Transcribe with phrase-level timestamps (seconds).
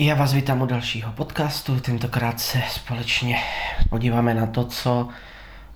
[0.00, 1.80] Já vás vítám u dalšího podcastu.
[1.80, 3.36] Tentokrát se společně
[3.90, 5.08] podíváme na to, co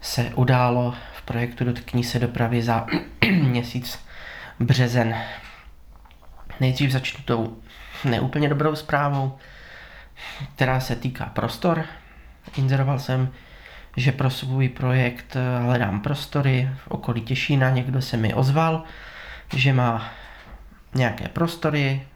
[0.00, 2.86] se událo v projektu Dotkní se dopravy za
[3.42, 3.98] měsíc
[4.60, 5.14] březen.
[6.60, 7.56] Nejdřív začnu tou
[8.04, 9.38] neúplně dobrou zprávou,
[10.54, 11.84] která se týká prostor.
[12.56, 13.32] Inzeroval jsem,
[13.96, 17.70] že pro svůj projekt hledám prostory v okolí Těšína.
[17.70, 18.84] Někdo se mi ozval,
[19.54, 20.10] že má
[20.94, 22.06] nějaké prostory,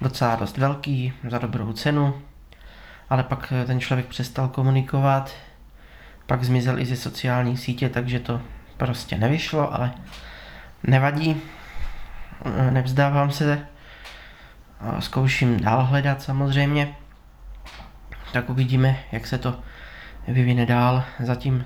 [0.00, 2.22] docela dost velký, za dobrou cenu,
[3.10, 5.34] ale pak ten člověk přestal komunikovat,
[6.26, 8.40] pak zmizel i ze sociální sítě, takže to
[8.76, 9.92] prostě nevyšlo, ale
[10.82, 11.42] nevadí,
[12.70, 13.66] nevzdávám se,
[14.98, 16.94] zkouším dál hledat samozřejmě,
[18.32, 19.60] tak uvidíme, jak se to
[20.28, 21.04] vyvine dál.
[21.20, 21.64] Zatím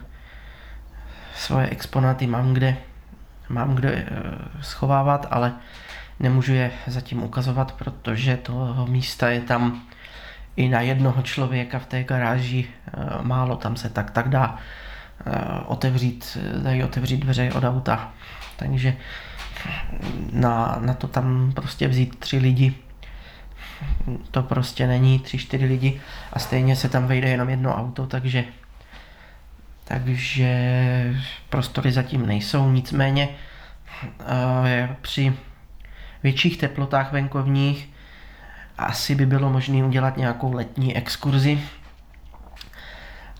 [1.35, 2.77] svoje exponáty mám kde,
[3.49, 4.07] mám kde eh,
[4.61, 5.53] schovávat, ale
[6.21, 9.83] Nemůžu je zatím ukazovat, protože toho místa je tam
[10.57, 14.59] i na jednoho člověka v té garáži eh, málo, tam se tak tak dá
[15.27, 15.31] eh,
[15.67, 18.13] otevřít, dají otevřít dveře od auta.
[18.57, 18.97] Takže
[20.33, 22.75] na, na to tam prostě vzít tři lidi,
[24.31, 26.01] to prostě není tři, čtyři lidi
[26.33, 28.45] a stejně se tam vejde jenom jedno auto, takže
[29.85, 31.15] takže
[31.49, 33.29] prostory zatím nejsou, nicméně
[34.21, 35.33] uh, při
[36.23, 37.93] větších teplotách venkovních
[38.79, 41.61] asi by bylo možné udělat nějakou letní exkurzi.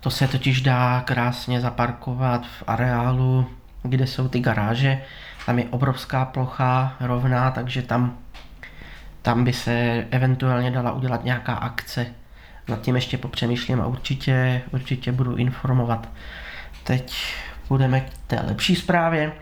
[0.01, 3.47] To se totiž dá krásně zaparkovat v areálu,
[3.83, 5.03] kde jsou ty garáže.
[5.47, 8.19] Tam je obrovská plocha rovná, takže tam,
[9.23, 12.07] tam by se eventuálně dala udělat nějaká akce.
[12.69, 16.09] Nad tím ještě popřemýšlím a určitě, určitě budu informovat.
[16.85, 17.35] Teď
[17.69, 19.33] budeme k té lepší zprávě.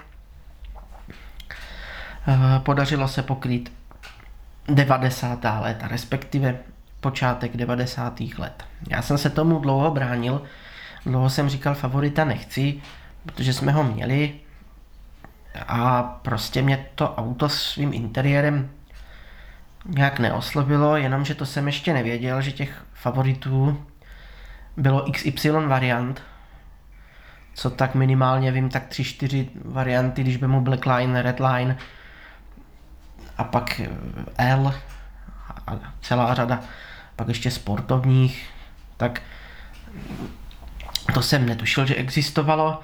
[2.28, 3.72] Eh, podařilo se pokrýt
[4.68, 5.60] 90.
[5.60, 6.58] léta, respektive
[7.00, 8.20] počátek 90.
[8.38, 8.64] let.
[8.90, 10.42] Já jsem se tomu dlouho bránil,
[11.06, 12.80] dlouho jsem říkal favorita nechci,
[13.26, 14.34] protože jsme ho měli
[15.66, 18.70] a prostě mě to auto svým interiérem
[19.86, 23.84] nějak neoslovilo, jenomže to jsem ještě nevěděl, že těch favoritů
[24.76, 26.22] bylo XY variant,
[27.54, 31.76] co tak minimálně vím, tak 3-4 varianty, když by mu Blackline, Redline,
[33.40, 33.80] a pak
[34.38, 34.74] L
[35.66, 36.60] a celá řada
[37.16, 38.50] pak ještě sportovních,
[38.96, 39.22] tak
[41.14, 42.80] to jsem netušil, že existovalo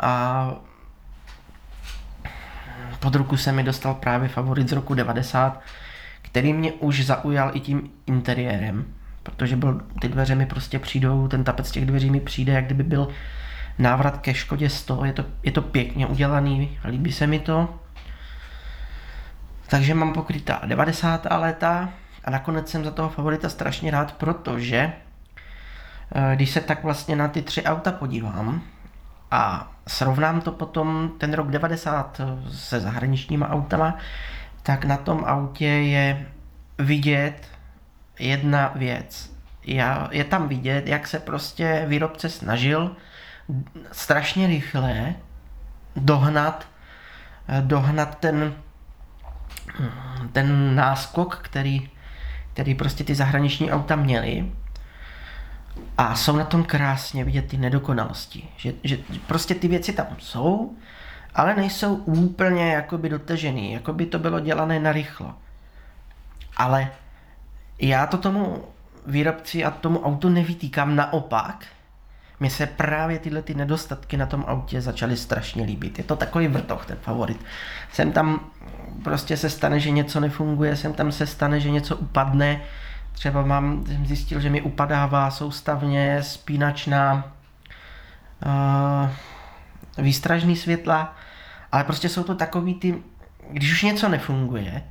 [0.00, 0.52] a
[3.00, 5.60] pod ruku se mi dostal právě favorit z roku 90,
[6.22, 8.84] který mě už zaujal i tím interiérem,
[9.22, 12.82] protože byl, ty dveře mi prostě přijdou, ten tapec těch dveří mi přijde, jak kdyby
[12.82, 13.08] byl
[13.78, 17.80] návrat ke Škodě 100, je to, je to pěkně udělaný, líbí se mi to.
[19.70, 21.26] Takže mám pokrytá 90.
[21.30, 21.88] léta
[22.24, 24.92] a nakonec jsem za toho favorita strašně rád, protože
[26.14, 28.62] eh, když se tak vlastně na ty tři auta podívám
[29.30, 32.20] a srovnám to potom ten rok 90
[32.52, 33.98] se zahraničníma autama,
[34.62, 36.26] tak na tom autě je
[36.78, 37.48] vidět
[38.18, 39.32] jedna věc.
[39.66, 42.96] Já, je tam vidět, jak se prostě výrobce snažil
[43.92, 45.14] strašně rychle
[45.96, 46.68] dohnat,
[47.48, 48.54] eh, dohnat ten
[50.32, 51.90] ten náskok, který,
[52.52, 54.52] který prostě ty zahraniční auta měly.
[55.98, 58.48] A jsou na tom krásně vidět ty nedokonalosti.
[58.56, 60.76] Že, že prostě ty věci tam jsou,
[61.34, 65.34] ale nejsou úplně jakoby dotažený, jako by to bylo dělané na rychlo.
[66.56, 66.90] Ale
[67.78, 68.64] já to tomu
[69.06, 71.66] výrobci a tomu autu nevytýkám, naopak,
[72.40, 75.98] mně se právě tyhle ty nedostatky na tom autě začaly strašně líbit.
[75.98, 77.44] Je to takový vrtoch, ten favorit.
[77.92, 78.40] Sem tam
[79.04, 82.60] prostě se stane, že něco nefunguje, sem tam se stane, že něco upadne.
[83.12, 87.32] Třeba mám, jsem zjistil, že mi upadává soustavně spínačná
[88.46, 89.10] uh,
[89.98, 91.16] výstražný světla,
[91.72, 93.02] ale prostě jsou to takový ty,
[93.50, 94.82] když už něco nefunguje,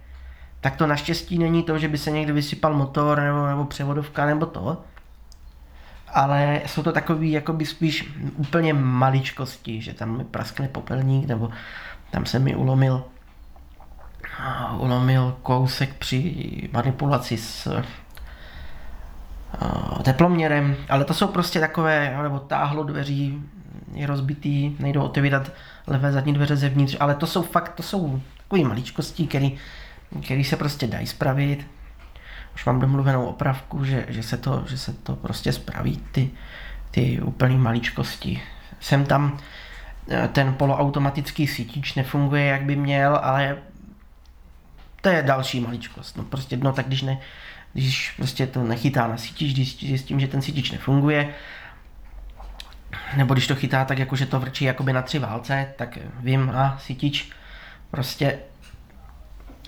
[0.61, 4.45] tak to naštěstí není to, že by se někdy vysypal motor nebo, nebo převodovka nebo
[4.45, 4.83] to,
[6.13, 11.49] ale jsou to takový jakoby spíš úplně maličkosti, že tam mi praskne popelník nebo
[12.11, 13.03] tam se mi ulomil
[14.77, 17.81] ulomil kousek při manipulaci s
[20.03, 23.43] teploměrem, ale to jsou prostě takové, nebo táhlo dveří
[23.93, 25.51] je rozbitý, nejdou otevírat
[25.87, 29.27] levé zadní dveře zevnitř, ale to jsou fakt, to jsou takové maličkosti,
[30.23, 31.67] který se prostě dají spravit.
[32.59, 36.29] Už mám domluvenou opravku, že, že, se, to, že se to prostě spraví, ty,
[36.91, 38.41] ty úplné maličkosti.
[38.79, 39.37] Jsem tam,
[40.09, 43.57] eh, ten poloautomatický sítič nefunguje, jak by měl, ale
[45.01, 46.17] to je další maličkost.
[46.17, 47.19] No prostě, no tak když ne,
[47.73, 51.33] když prostě to nechytá na sítič, když zjistím, že ten sítič nefunguje,
[53.15, 56.49] nebo když to chytá tak, jako že to vrčí jakoby na tři válce, tak vím,
[56.55, 57.31] a sítič
[57.91, 58.39] prostě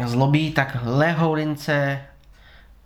[0.06, 2.02] zlobí, tak lehoulince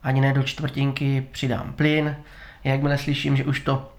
[0.06, 2.16] ani ne do čtvrtinky přidám plyn.
[2.64, 3.92] Jakmile slyším, že už to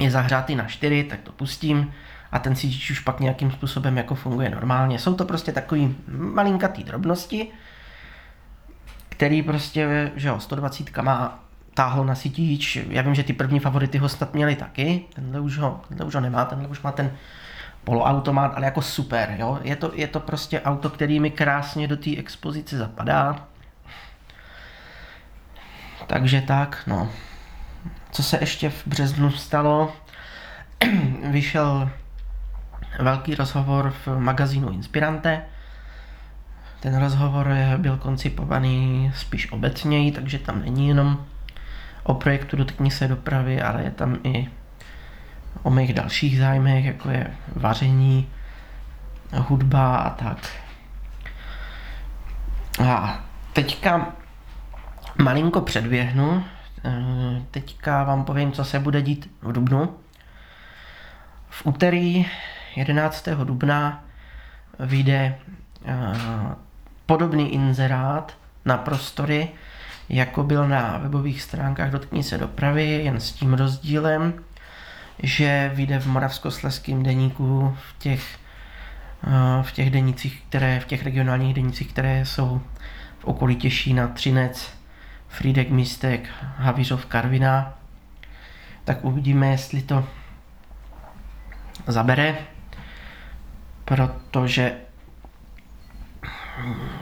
[0.00, 1.92] je zahřátý na 4, tak to pustím
[2.32, 4.98] a ten sítič už pak nějakým způsobem jako funguje normálně.
[4.98, 7.48] Jsou to prostě takový malinkatý drobnosti,
[9.08, 11.44] který prostě, že jo, 120 má
[11.74, 12.78] táhlo na sítič.
[12.88, 16.14] Já vím, že ty první favority ho snad měli taky, tenhle už ho, tenhle už
[16.14, 17.12] ho nemá, tenhle už má ten
[17.84, 19.58] poloautomat, ale jako super, jo.
[19.62, 23.46] Je to, je to prostě auto, který mi krásně do té expozice zapadá.
[26.10, 27.08] Takže tak, no.
[28.10, 29.92] Co se ještě v březnu stalo?
[31.30, 31.90] Vyšel
[33.00, 35.42] velký rozhovor v magazínu Inspirante.
[36.80, 41.26] Ten rozhovor byl koncipovaný spíš obecněji, takže tam není jenom
[42.02, 44.48] o projektu Dotkni se dopravy, ale je tam i
[45.62, 47.26] o mých dalších zájmech, jako je
[47.56, 48.28] vaření,
[49.32, 50.38] hudba a tak.
[52.88, 53.20] A
[53.52, 54.19] teďka
[55.22, 56.44] malinko předběhnu,
[56.84, 59.94] eh, teďka vám povím, co se bude dít v Dubnu.
[61.48, 62.26] V úterý
[62.76, 63.44] 11.
[63.44, 64.04] dubna
[64.78, 65.38] vyjde
[65.84, 65.94] eh,
[67.06, 69.48] podobný inzerát na prostory,
[70.08, 74.34] jako byl na webových stránkách Dotkni se dopravy, jen s tím rozdílem,
[75.22, 78.38] že vyjde v Moravskosleském deníku v těch,
[79.24, 82.60] eh, v těch denících, které, v těch regionálních denících, které jsou
[83.18, 84.79] v okolí Těšína, Třinec,
[85.30, 87.74] Frídek, Místek, Havířov, Karvina,
[88.84, 90.04] tak uvidíme, jestli to
[91.86, 92.38] zabere,
[93.84, 94.76] protože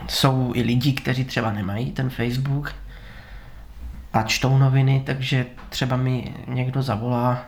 [0.09, 2.75] jsou i lidi, kteří třeba nemají ten Facebook
[4.13, 7.43] a čtou noviny, takže třeba mi někdo zavolá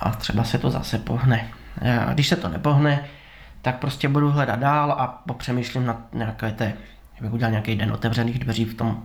[0.00, 1.48] a třeba se to zase pohne.
[2.06, 3.04] A když se to nepohne,
[3.62, 6.74] tak prostě budu hledat dál a popřemýšlím na nějaké té,
[7.20, 9.04] bych udělal nějaký den otevřených dveří v tom,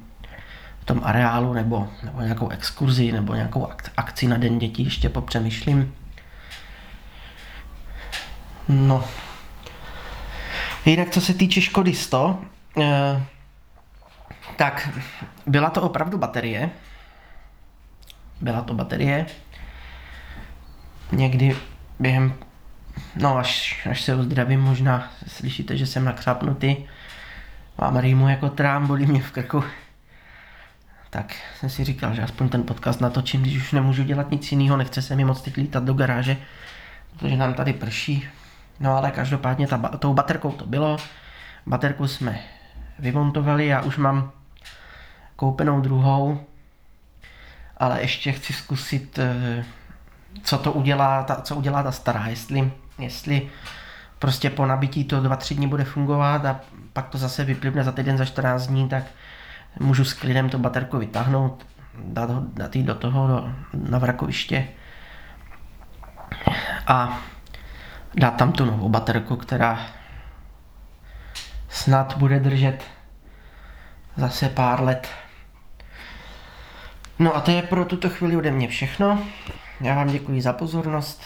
[0.88, 3.68] tom areálu, nebo, nebo nějakou exkurzi, nebo nějakou
[3.98, 5.94] akci na den dětí, ještě popřemýšlím.
[8.68, 9.04] No.
[10.86, 12.42] Jinak co se týče Škody 100,
[12.82, 13.24] eh,
[14.56, 14.90] tak
[15.46, 16.70] byla to opravdu baterie.
[18.42, 19.26] Byla to baterie,
[21.12, 21.58] někdy
[22.00, 22.34] během,
[23.16, 26.76] no až, až se uzdravím, možná slyšíte, že jsem nakřapnutý,
[27.82, 29.64] mám rýmu jako trám, bolí mě v krku.
[31.18, 34.78] Tak jsem si říkal, že aspoň ten podcast natočím, když už nemůžu dělat nic jiného,
[34.78, 36.38] nechce se mi moc teď lítat do garáže,
[37.14, 38.28] protože nám tady prší.
[38.80, 40.98] No ale každopádně ta, tou baterkou to bylo.
[41.68, 42.40] Baterku jsme
[43.00, 44.32] vymontovali, já už mám
[45.36, 46.40] koupenou druhou,
[47.78, 49.66] ale ještě chci zkusit eh,
[50.44, 53.50] co to udělá, ta, co udělá ta stará, jestli, jestli
[54.20, 56.60] prostě po nabití to 2-3 dny bude fungovat a
[56.94, 59.04] pak to zase vyplivne za týden, za 14 dní, tak
[59.80, 61.66] můžu s klidem to baterku vytáhnout,
[62.04, 63.50] dát, ho, dát jí do toho, do,
[63.90, 64.68] na vrakoviště
[66.88, 67.20] a
[68.16, 69.80] dát tam tu novou baterku, která
[71.70, 72.84] snad bude držet
[74.16, 75.08] zase pár let.
[77.20, 79.20] No a to je pro tuto chvíli ode mě všechno.
[79.82, 81.24] Já vám děkuji za pozornost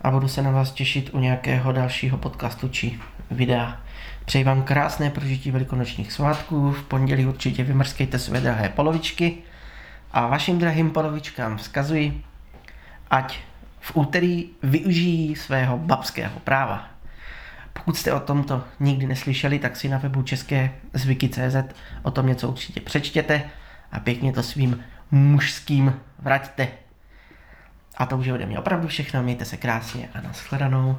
[0.00, 3.00] a budu se na vás těšit u nějakého dalšího podcastu či
[3.30, 3.80] videa.
[4.24, 9.38] Přeji vám krásné prožití velikonočních svátků, v pondělí určitě vymrskejte své drahé polovičky
[10.12, 12.24] a vašim drahým polovičkám vzkazuji,
[13.10, 13.38] ať
[13.80, 16.88] v úterý využijí svého babského práva.
[17.72, 21.56] Pokud jste o tomto nikdy neslyšeli, tak si na webu české zvyky.cz
[22.02, 23.42] o tom něco určitě přečtěte
[23.92, 26.68] a pěkně to svým mužským vraťte.
[27.96, 30.98] A to už je ode mě opravdu všechno, mějte se krásně a nashledanou.